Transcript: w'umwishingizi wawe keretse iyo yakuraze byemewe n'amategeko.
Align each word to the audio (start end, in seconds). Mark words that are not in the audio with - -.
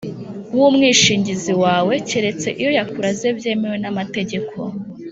w'umwishingizi 0.57 1.53
wawe 1.63 1.93
keretse 2.07 2.47
iyo 2.59 2.69
yakuraze 2.77 3.27
byemewe 3.37 3.77
n'amategeko. 3.83 4.57